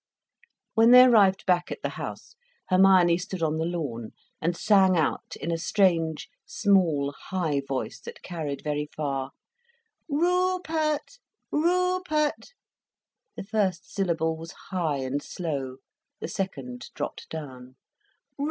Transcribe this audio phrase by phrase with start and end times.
[0.73, 2.35] When they arrived back at the house,
[2.69, 8.23] Hermione stood on the lawn and sang out, in a strange, small, high voice that
[8.23, 9.29] carried very far:
[10.09, 11.19] "Rupert!
[11.51, 12.53] Rupert!"
[13.35, 15.77] The first syllable was high and slow,
[16.19, 17.75] the second dropped down.